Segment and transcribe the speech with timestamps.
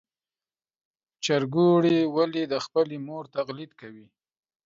[1.25, 4.07] چرګوړي ولې د خپلې مور تقلید کوي؟